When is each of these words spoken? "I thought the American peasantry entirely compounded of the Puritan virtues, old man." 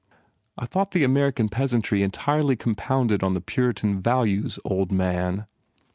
"I 0.57 0.65
thought 0.65 0.93
the 0.93 1.03
American 1.03 1.47
peasantry 1.47 2.01
entirely 2.01 2.55
compounded 2.55 3.21
of 3.23 3.35
the 3.35 3.39
Puritan 3.39 4.01
virtues, 4.01 4.57
old 4.65 4.91
man." 4.91 5.45